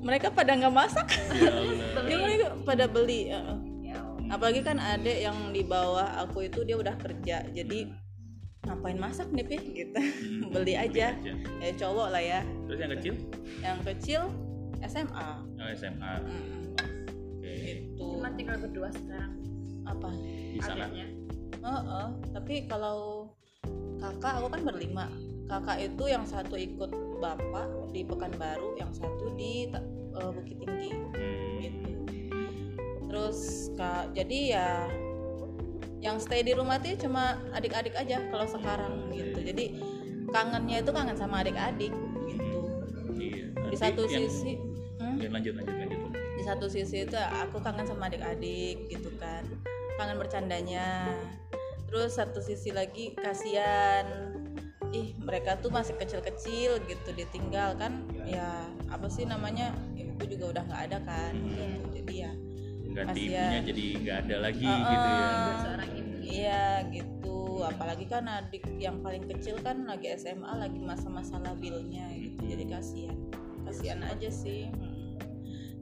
[0.00, 1.06] Mereka pada nggak masak.
[2.10, 3.38] Ya mereka pada beli ya
[4.30, 7.90] apalagi kan adek yang di bawah aku itu dia udah kerja jadi
[8.60, 9.98] ngapain masak nih pi gitu.
[9.98, 11.16] Hmm, beli aja.
[11.16, 11.32] aja.
[11.58, 12.40] ya cowok lah ya.
[12.68, 13.14] Terus yang kecil?
[13.64, 14.22] Yang kecil
[14.84, 15.28] SMA
[15.60, 17.52] oh, SMA Mm, oke.
[17.66, 19.32] Itu cuma tinggal berdua sekarang.
[19.88, 20.10] Apa?
[20.54, 20.86] Di sana?
[20.86, 21.08] Adiknya.
[21.60, 23.19] Heeh, tapi kalau
[24.20, 25.06] kakak aku kan berlima.
[25.48, 26.90] Kakak itu yang satu ikut
[27.24, 30.90] bapak di Pekanbaru yang satu di eh, Bukit Tinggi.
[30.92, 31.90] Hmm, gitu.
[33.08, 33.38] Terus
[33.80, 34.68] kak jadi ya
[36.04, 39.36] yang stay di rumah tuh cuma adik-adik aja kalau sekarang gitu.
[39.36, 39.64] jadi
[40.32, 41.92] kangennya itu kangen sama adik-adik
[42.28, 42.60] gitu.
[43.16, 43.44] Iya.
[43.72, 44.60] Di satu yang- sisi
[45.00, 46.00] hmm, lanjut lanjut lanjut.
[46.12, 49.44] Di satu sisi itu aku kangen sama adik-adik gitu kan.
[49.96, 51.08] Kangen bercandanya
[51.90, 54.30] terus satu sisi lagi kasihan
[54.94, 58.06] ih mereka tuh masih kecil-kecil gitu ditinggal kan.
[58.26, 61.64] Ya apa sih namanya ibu juga udah nggak ada kan gitu.
[61.98, 62.32] jadi ya
[62.90, 64.82] ganti ibunya jadi nggak ada lagi Uh-uh.
[64.86, 65.30] gitu ya.
[65.62, 66.14] Seorang ibu.
[66.30, 67.38] Iya gitu.
[67.66, 72.40] Apalagi kan adik yang paling kecil kan lagi SMA lagi masa-masa labilnya gitu.
[72.46, 73.18] Jadi kasihan.
[73.66, 74.70] Kasihan aja sih.
[74.70, 74.98] Hmm.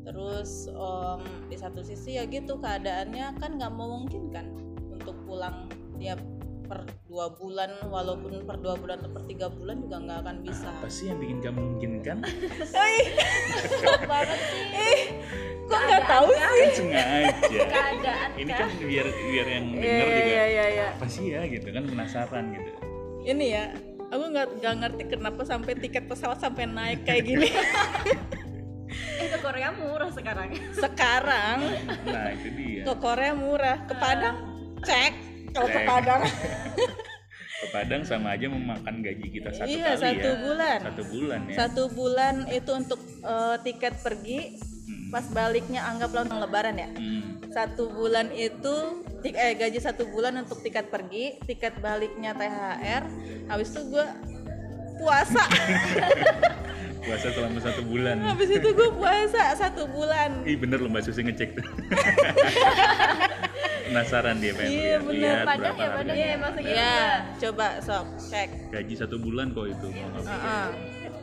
[0.09, 1.21] terus em,
[1.53, 4.57] di satu sisi ya gitu keadaannya kan nggak memungkinkan
[4.89, 5.69] untuk pulang
[5.99, 6.21] tiap
[6.69, 10.69] per dua bulan walaupun per dua bulan atau per tiga bulan juga nggak akan bisa.
[10.69, 12.17] Apa sih yang bikin kamu memungkinkan
[14.13, 14.65] banget sih.
[14.77, 15.01] Eh
[15.65, 16.69] kok nggak tahu sih kan?
[16.77, 17.61] sengaja.
[17.73, 18.69] Keadaan ini kan?
[18.69, 20.87] kan biar biar yang Iya, denger juga iya, iya, iya.
[20.93, 21.41] apa sih ya?
[21.49, 22.71] gitu kan penasaran gitu.
[23.25, 23.65] Ini ya
[24.13, 27.49] aku nggak nggak ngerti kenapa sampai tiket pesawat sampai naik kayak gini.
[29.19, 30.49] Eh ke Korea murah sekarang.
[30.73, 31.59] Sekarang?
[32.09, 32.83] Nah itu dia.
[32.89, 33.85] Ke Korea murah.
[33.85, 34.37] Ke Padang?
[34.81, 35.81] Cek kalau ke.
[35.83, 36.23] Padang.
[37.59, 40.37] Ke Padang sama aja memakan gaji kita satu iya kali satu ya.
[40.39, 40.79] bulan.
[40.81, 41.57] Satu bulan ya.
[41.57, 44.41] Satu bulan itu untuk eh, tiket pergi
[44.89, 45.11] Hmm.
[45.11, 46.89] pas baliknya anggaplah untuk lebaran ya.
[46.89, 47.45] Hmm.
[47.49, 48.73] satu bulan itu
[49.23, 53.05] eh gaji satu bulan untuk tiket pergi tiket baliknya THR
[53.49, 54.07] habis itu gue
[54.97, 55.45] puasa.
[56.99, 58.21] Puasa selama satu bulan.
[58.23, 60.45] Habis itu gue puasa satu bulan.
[60.45, 61.65] Ih bener loh Mbak Susi ngecek tuh
[63.89, 65.17] Penasaran dia pengen Iya, lihat, bener.
[65.19, 66.29] lihat Padang berapa ya, Padang harganya.
[66.29, 66.77] ya, segitu.
[66.77, 66.95] ya
[67.39, 70.67] coba sok cek Gaji satu bulan kok itu Heeh.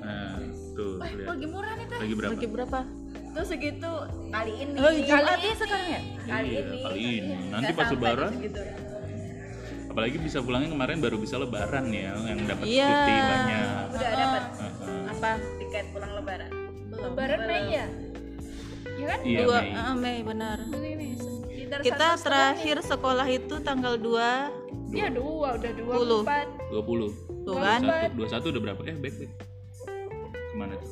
[0.02, 0.34] Nah
[0.74, 1.28] tuh lihat.
[1.28, 2.34] lagi murah nih teh Lagi berapa?
[2.34, 2.80] lagi berapa
[3.32, 3.92] tuh segitu
[4.32, 7.36] kali ini oh Jumat kali ya sekarang ya kali Iya, ini kali ini.
[7.52, 8.32] Nanti pas lebaran.
[9.88, 12.88] Apalagi bisa pulangnya kemarin baru bisa lebaran ya Yang dapat Iya.
[12.90, 15.02] cuti banyak udah dapat Heeh.
[15.10, 16.52] apa tiket pulang lebaran
[16.92, 17.40] Lebaran.
[17.46, 17.86] Mei ya
[18.96, 19.72] ya kan Iya, dua Mei.
[19.74, 21.15] ah, Mei benar Mei, Mei.
[21.66, 26.22] Sekitar kita terakhir sekolah itu tanggal 2 ya dua udah dua Puluh.
[26.22, 27.82] empat 20 tuh kan
[28.14, 28.82] 21 21 udah berapa?
[28.86, 29.32] Eh, back back.
[30.30, 30.92] Ke mana tuh?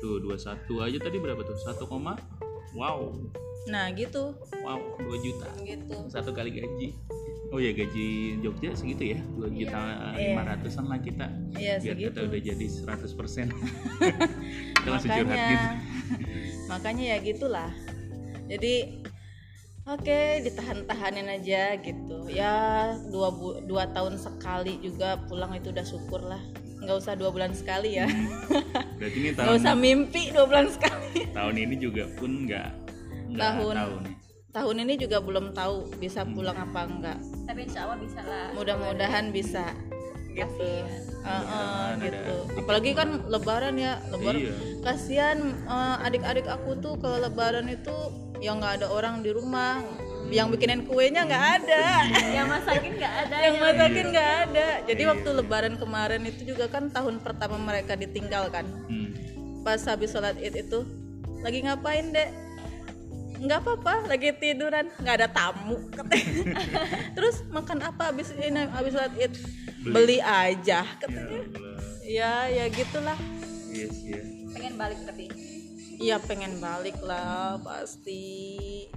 [0.00, 1.56] Tuh 21 aja tadi berapa tuh?
[1.60, 2.16] 1, koma?
[2.72, 3.12] wow.
[3.68, 4.32] nah gitu
[4.64, 5.48] Wow, 2 juta.
[5.60, 6.96] gitu Satu kali gaji.
[7.52, 9.76] Oh ya gaji Jogja segitu ya, 2 juta
[10.16, 11.28] lima ratusan lah kita.
[11.52, 12.66] Iya Biar kita segitu udah jadi
[12.96, 13.46] 100 persen.
[14.80, 15.68] kita langsung curhat makanya gitu.
[16.66, 17.70] makanya ya gitulah
[18.50, 18.74] jadi
[19.86, 22.26] oke ditahan-tahanin aja gitu.
[22.26, 22.54] Ya
[23.08, 26.42] dua bu dua tahun sekali juga pulang itu udah syukur lah.
[26.80, 28.10] Nggak usah dua bulan sekali ya.
[28.98, 31.30] Berarti ini nggak tahun usah mimpi dua bulan sekali.
[31.30, 32.68] Tahun ini juga pun nggak
[33.30, 33.74] nggak Tahun.
[33.78, 34.16] tahu nih.
[34.50, 38.50] tahun ini juga belum tahu bisa pulang apa enggak tapi insya Allah bisa lah.
[38.50, 39.62] Mudah-mudahan bisa.
[40.30, 40.66] Gitu.
[41.20, 42.10] Uh, uh, gitu.
[42.50, 44.54] tiket apalagi kan lebaran ya lebaran Iya.
[44.80, 47.92] kasihan uh, adik-adik aku tuh kalau lebaran itu
[48.40, 49.84] yang nggak ada orang di rumah.
[50.30, 51.84] Yang bikinin kuenya nggak ada.
[52.38, 53.36] Yang masakin nggak ada.
[53.42, 54.66] Yang masakin nggak ada.
[54.86, 58.66] Jadi waktu lebaran kemarin itu juga kan tahun pertama mereka ditinggalkan.
[58.86, 59.10] Hmm.
[59.60, 60.86] pas habis sholat id itu
[61.42, 62.30] lagi ngapain dek?
[63.42, 64.86] Nggak apa-apa lagi tiduran.
[65.02, 65.76] Nggak ada tamu
[67.18, 69.34] terus makan apa habis ini habis sholat id?
[69.82, 71.40] Beli, aja Ya katanya.
[71.42, 71.82] Allah.
[72.06, 73.18] ya ya gitulah.
[73.66, 74.22] Yes, ya.
[74.50, 75.26] pengen balik tapi
[76.00, 78.88] Iya pengen balik lah pasti.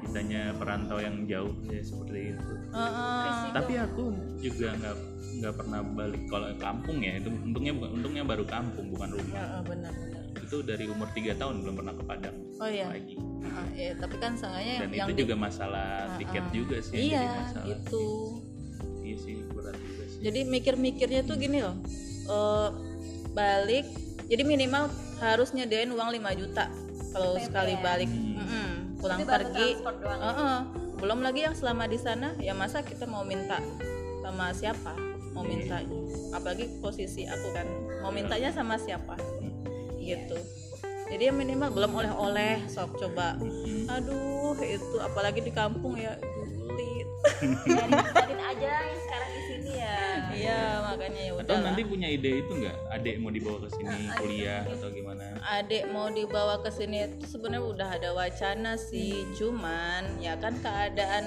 [0.00, 2.54] Kitanya perantau yang jauh ya seperti itu.
[2.70, 3.50] Heeh.
[3.50, 4.04] Tapi aku
[4.38, 4.96] juga nggak
[5.36, 9.36] nggak pernah balik kalau ke kampung ya itu untungnya bukan untungnya baru kampung bukan rumah
[9.36, 10.22] Heeh, benar-benar.
[10.38, 12.86] itu dari umur tiga tahun belum pernah ke Padang Oh iya.
[12.88, 16.54] lagi Heeh, iya, tapi kan sengaja dan yang, yang itu di- juga masalah tiket Heeh.
[16.54, 18.06] juga sih Iya jadi masalah gitu.
[19.02, 21.76] iya sih berat juga sih Jadi mikir-mikirnya tuh gini loh.
[22.26, 22.68] eh,
[23.30, 23.86] balik
[24.26, 26.66] jadi minimal harus nyediain uang 5 juta
[27.10, 28.10] kalau sekali balik.
[28.10, 28.36] Hmm.
[28.36, 29.68] Mm-mm, pulang Itu pergi.
[29.80, 30.20] doang.
[30.20, 30.58] Heeh.
[30.96, 33.60] belum lagi yang selama di sana ya masa kita mau minta
[34.18, 34.96] sama siapa
[35.30, 35.52] mau Iya.
[35.52, 35.98] mintanya
[36.32, 37.68] apalagi posisi aku kan
[38.00, 39.12] mau mintanya sama siapa
[39.98, 40.40] gitu
[41.06, 43.36] jadi ya minimal belum oleh-oleh sok coba
[43.86, 46.16] aduh itu apalagi di kampung ya
[46.56, 47.04] sulit
[47.36, 49.30] Jadi aja yang sekarang
[50.46, 52.76] iya makanya ya atau udah nanti punya ide itu nggak?
[52.90, 55.24] Adek mau dibawa ke sini kuliah atau gimana?
[55.42, 61.24] Adik mau dibawa ke sini itu sebenarnya udah ada wacana sih cuman ya kan keadaan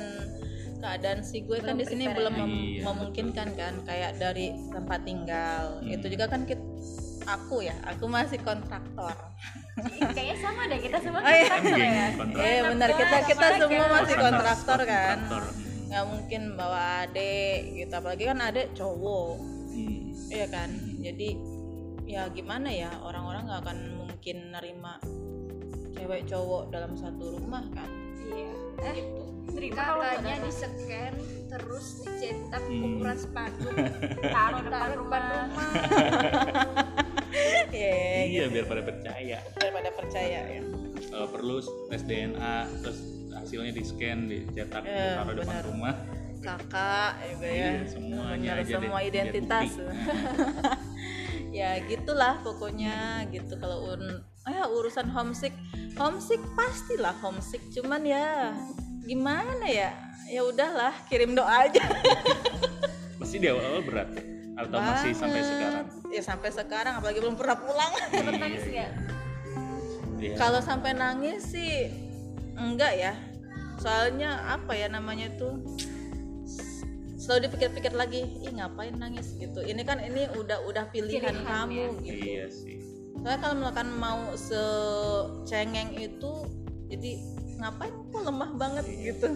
[0.78, 5.78] keadaan si gue kan di sini belum mem- Iya, memungkinkan kan kayak dari tempat tinggal.
[5.78, 5.92] Hmm.
[5.92, 6.64] itu juga kan kit-
[7.22, 9.12] aku ya aku masih kontraktor.
[10.10, 11.46] Kayaknya sama deh kita semua Oh, iya.
[11.46, 15.18] kan kontraktor geng ya kontrak eh benar kita kita semua masih Oh, kontraktor kan.
[15.20, 15.44] kontraktor.
[15.90, 19.42] Nggak mungkin bawa adik gitu apalagi kan adik cowok.
[19.74, 20.14] Hmm.
[20.30, 20.70] Iya kan?
[21.02, 21.30] Jadi
[22.06, 24.98] ya gimana ya orang-orang nggak akan mungkin nerima
[25.94, 27.90] cewek cowok dalam satu rumah kan?
[28.22, 28.54] Iya.
[28.80, 29.24] Eh gitu.
[29.50, 31.14] Terima udah di scan
[31.50, 32.86] terus dicetak Hmm.
[32.86, 33.74] ukuran spanduk
[34.38, 35.22] taruh depan rumah.
[35.50, 35.70] rumah.
[37.70, 39.38] Ya iya biar pada percaya.
[39.56, 40.62] Daripada percaya ya.
[41.10, 43.00] Kalau perlu tes DNA terus
[43.40, 45.66] hasilnya di scan dicetak Eh, taruh depan benar.
[45.66, 45.96] rumah
[46.40, 49.70] kakak juga ya Iya, semuanya Benar, aja semua deh, identitas
[51.52, 52.96] ya gitulah pokoknya
[53.28, 54.04] gitu kalau un
[54.46, 55.52] eh, urusan homesick
[55.96, 58.54] homesick pastilah homesick cuman ya
[59.04, 59.90] gimana ya
[60.26, 61.82] ya udahlah kirim doa aja
[63.20, 64.24] Pasti di awal-awal berat ya?
[64.58, 65.52] Atau masih sampai Banget.
[65.52, 65.86] sekarang?
[66.10, 68.88] ya sampai sekarang apalagi belum pernah pulang Iya, nangis iya.
[68.88, 68.90] nggak
[70.20, 70.36] Iya.
[70.36, 71.92] kalau sampai nangis sih
[72.54, 73.14] enggak ya
[73.80, 75.60] soalnya apa ya namanya tuh
[77.20, 79.36] selalu dipikir-pikir lagi ih ngapain nangis?
[79.38, 79.60] gitu.
[79.62, 81.90] Ini kan ini udah udah pilihan, Pilihan, kamu ya.
[82.02, 82.26] gitu.
[82.26, 82.78] Iya sih.
[83.20, 86.32] soalnya kalau misalkan mau secengeng itu
[86.88, 87.12] jadi
[87.60, 87.94] ngapain?
[88.10, 89.28] Kok lemah banget gitu.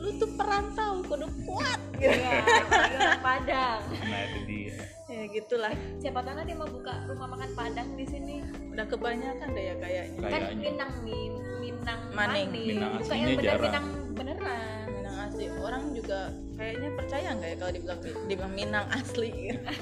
[0.00, 1.80] Lu tuh perantau kudu kuat.
[1.94, 3.80] Gitu iya Padang.
[3.88, 4.74] Nah itu dia.
[5.06, 8.40] Ya gitulah siapa tahu nanti mau buka rumah makan Padang di sini
[8.70, 10.62] udah kebanyakan deh ya kayaknya kan Kayaknya.
[10.64, 12.48] Minang min Minang Maning.
[12.50, 13.64] Minang bukan aslinya yang bener jarang.
[13.64, 16.20] Minang beneran Minang asli orang juga
[16.54, 19.30] kayaknya percaya nggak ya kalau dibilang dibilang Minang asli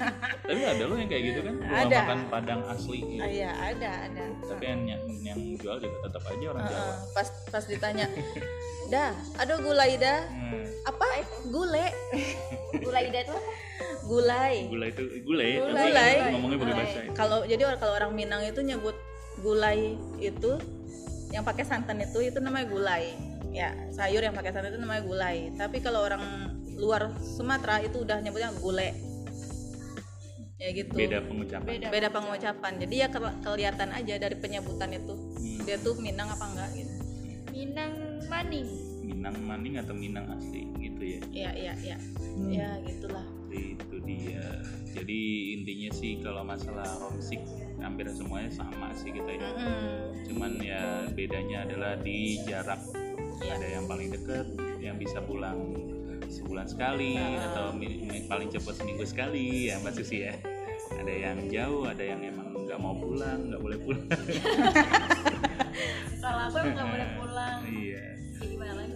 [0.48, 1.54] Tapi ada loh yang kayak gitu kan?
[1.56, 1.98] Rumah Ada.
[2.02, 2.98] makan Padang asli.
[3.00, 3.22] gitu.
[3.22, 6.74] Ah, iya ada ada Tapi yang, yang yang jual juga tetap aja orang Jawa.
[6.76, 8.06] Heeh, pas pas ditanya
[8.88, 10.66] dah aduh gulai dah Hmm.
[10.84, 11.06] apa
[11.48, 11.86] gule
[12.76, 13.52] gulai ida tuh apa?
[14.12, 14.54] gulai.
[14.68, 16.12] Gula itu gulai, tapi Gulai.
[16.30, 16.84] ngomongnya pakai Gulai.
[16.84, 18.96] bahasa kalau jadi kalau orang Minang itu nyebut
[19.38, 20.50] gulai itu
[21.28, 23.16] yang pakai santan itu itu namanya gulai.
[23.48, 25.48] Ya sayur yang pakai santan itu namanya gulai.
[25.54, 26.20] Tapi kalau orang
[26.74, 28.92] luar Sumatera itu udah nyebutnya gule
[30.56, 30.92] ya gitu.
[30.94, 31.66] Beda pengucapan.
[31.68, 31.86] Beda.
[31.90, 32.72] beda pengucapan.
[32.78, 35.14] Jadi ya ke- kelihatan aja dari penyebutan itu.
[35.16, 35.60] Hmm.
[35.64, 36.94] dia tuh Minang apa enggak gitu.
[37.50, 37.92] Minang
[38.24, 38.68] Maning.
[39.02, 41.20] Minang Maning atau Minang asli gitu ya?
[41.28, 41.96] Iya iya iya.
[41.98, 42.48] Hmm.
[42.48, 44.44] ya gitulah itu dia.
[44.92, 45.20] Jadi
[45.56, 47.40] intinya sih kalau masalah homesick
[47.80, 49.40] hampir semuanya sama sih kita ya.
[49.40, 50.12] Mm-mm.
[50.28, 52.80] cuman ya bedanya adalah di jarak.
[53.42, 53.58] Iya.
[53.58, 54.46] ada yang paling dekat
[54.78, 55.74] yang bisa pulang
[56.30, 60.38] sebulan sekali atau mi- mi- paling cepat seminggu sekali ya mbak Susi ya.
[60.94, 64.06] Ada yang jauh ada yang emang nggak mau pulang nggak boleh pulang.
[66.22, 67.58] Kalau aku nggak boleh pulang.
[67.66, 68.04] Iya.
[68.62, 68.94] Ya, lagi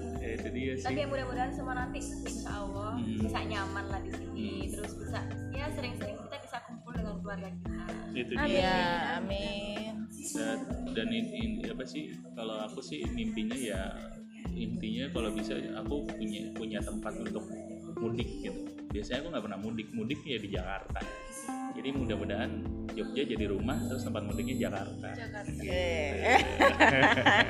[0.59, 3.19] ya, sih tapi ya mudah-mudahan semua nanti insya Allah Hmm.
[3.21, 4.73] bisa nyaman lah di sini Hmm.
[4.73, 5.19] terus bisa
[5.51, 8.49] ya sering-sering kita bisa kumpul dengan keluarga kita itu Amin.
[8.49, 8.85] dia Iya,
[9.19, 9.93] amin.
[10.33, 10.59] dan,
[10.93, 13.83] dan in- in- apa sih kalau aku sih mimpinya ya
[14.49, 17.45] intinya kalau bisa aku punya punya tempat untuk
[17.97, 21.01] mudik gitu biasanya aku nggak pernah mudik mudik ya di Jakarta
[21.73, 22.53] jadi mudah-mudahan
[22.97, 26.41] Jogja jadi rumah terus tempat mudiknya Jakarta Jakarta Eh,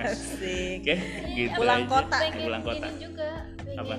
[0.05, 0.83] Asik.
[0.83, 0.95] oke
[1.33, 1.93] gitu Pulang aja.
[1.93, 2.17] kota.
[2.19, 3.97] pengen pulang kota ini juga pengen Apa?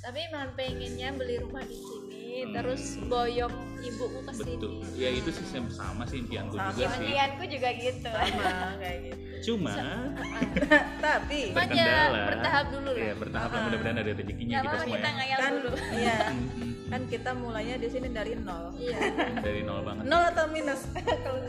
[0.00, 2.50] tapi emang pengennya beli rumah di sini Hmm.
[2.52, 6.66] terus boyong ibuku ke betul sini ya itu sih sama- sama sih impianku Sama.
[6.68, 9.22] juga sih impianku juga gitu Sama kayak gitu.
[9.46, 9.70] cuma
[11.04, 12.26] Tapi makanya Berkendala.
[12.26, 15.38] bertahap dulu lah ya bertahap lah mudah-mudahan ada rezekinya nggak kita semua kita ya ngayal
[15.38, 16.70] kan dulu iya, Mhm.
[16.84, 18.76] kan kita mulainya di sini dari nol.
[18.76, 18.98] iya
[19.38, 20.80] dari nol banget Nol atau minus?
[21.24, 21.40] Kalau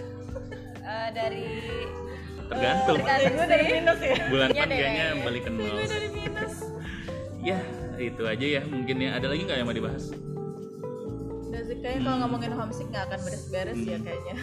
[0.85, 1.45] Eh, dari
[2.45, 4.15] tergantung gue dari minus ya.
[4.27, 5.25] bulan Iya kayaknya kayaknya.
[5.25, 6.53] balik ke nol Dari minus.
[7.41, 7.59] ya
[7.97, 10.13] itu aja ya mungkin ya ada lagi nggak yang mau dibahas
[11.43, 14.35] Udah sih kayaknya kalau ngomongin homesick nggak akan beres-beres ya kayaknya.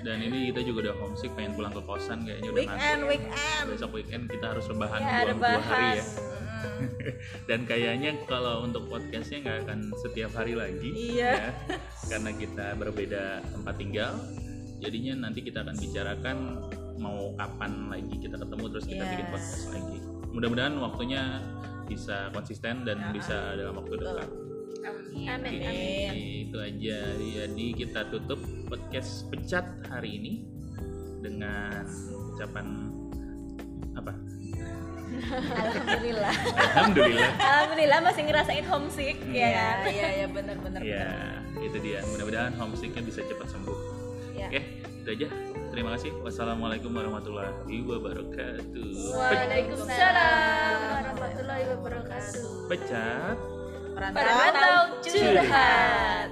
[0.00, 3.64] dan ini kita juga udah homesick pengen pulang ke kosan kayaknya udah Weekend, ngantuk weekend.
[3.66, 6.04] besok weekend kita harus rebahan Ya, dua, dua hari ya.
[7.48, 11.32] dan kayaknya kalau untuk podcastnya nggak akan setiap hari lagi Iya.
[11.34, 11.50] ya,
[12.08, 14.12] karena kita berbeda tempat tinggal
[14.78, 16.36] jadinya nanti kita akan bicarakan
[16.94, 19.10] mau kapan lagi kita ketemu terus kita Iya.
[19.16, 19.98] bikin podcast lagi.
[20.34, 21.22] Mudah-mudahan waktunya
[21.84, 24.28] bisa konsisten dan Ya, bisa dalam waktu dekat.
[24.84, 25.26] Amin.
[25.30, 26.12] Oke, Amin.
[26.44, 26.98] itu aja.
[27.16, 30.32] Jadi kita tutup podcast pecat hari ini
[31.22, 31.86] dengan
[32.34, 32.66] ucapan
[33.94, 34.12] apa
[35.32, 36.34] alhamdulillah.
[36.54, 37.30] Alhamdulillah.
[37.40, 39.76] Alhamdulillah masih ngerasain homesick ya Iya, kan?
[39.88, 40.80] Iya, iya benar-benar.
[40.84, 41.06] ya
[41.58, 42.00] itu dia.
[42.06, 43.78] Mudah-mudahan homesicknya bisa cepat sembuh.
[44.34, 44.46] Ya.
[44.50, 44.60] oke
[45.04, 45.28] itu aja.
[45.70, 46.10] Terima kasih.
[46.22, 48.90] Wassalamualaikum warahmatullahi wabarakatuh.
[49.14, 52.44] Waalaikumsalam warahmatullahi wabarakatuh.
[52.70, 53.36] Pecat
[53.94, 54.18] Perantau.
[54.18, 56.28] Perantau curhat